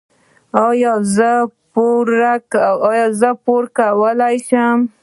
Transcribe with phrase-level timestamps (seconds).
[0.67, 0.93] ایا
[3.19, 4.79] زه پور کولی شم؟